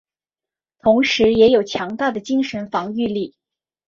[0.81, 3.35] 同时也有强大的精神防御力。